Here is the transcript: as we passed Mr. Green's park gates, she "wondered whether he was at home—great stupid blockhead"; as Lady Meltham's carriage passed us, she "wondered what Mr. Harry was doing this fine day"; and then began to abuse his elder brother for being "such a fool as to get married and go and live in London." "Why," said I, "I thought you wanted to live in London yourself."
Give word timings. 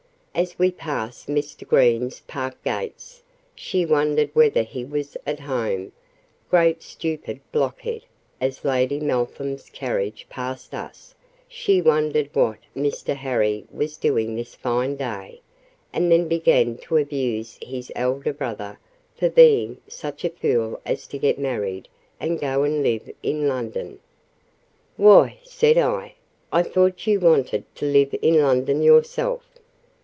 as 0.33 0.57
we 0.57 0.71
passed 0.71 1.27
Mr. 1.27 1.67
Green's 1.67 2.21
park 2.21 2.55
gates, 2.63 3.21
she 3.53 3.85
"wondered 3.85 4.29
whether 4.33 4.63
he 4.63 4.85
was 4.85 5.17
at 5.27 5.41
home—great 5.41 6.81
stupid 6.81 7.37
blockhead"; 7.51 8.01
as 8.39 8.63
Lady 8.63 8.97
Meltham's 9.01 9.69
carriage 9.69 10.25
passed 10.29 10.73
us, 10.73 11.13
she 11.49 11.81
"wondered 11.81 12.29
what 12.31 12.59
Mr. 12.73 13.13
Harry 13.13 13.65
was 13.69 13.97
doing 13.97 14.33
this 14.33 14.55
fine 14.55 14.95
day"; 14.95 15.41
and 15.91 16.09
then 16.09 16.29
began 16.29 16.77
to 16.77 16.95
abuse 16.95 17.59
his 17.61 17.91
elder 17.93 18.31
brother 18.31 18.79
for 19.13 19.29
being 19.29 19.81
"such 19.89 20.23
a 20.23 20.29
fool 20.29 20.79
as 20.85 21.07
to 21.07 21.17
get 21.17 21.37
married 21.37 21.89
and 22.21 22.39
go 22.39 22.63
and 22.63 22.81
live 22.83 23.11
in 23.21 23.49
London." 23.49 23.99
"Why," 24.95 25.39
said 25.43 25.77
I, 25.77 26.15
"I 26.53 26.63
thought 26.63 27.05
you 27.05 27.19
wanted 27.19 27.65
to 27.75 27.85
live 27.85 28.15
in 28.21 28.39
London 28.41 28.81
yourself." 28.81 29.43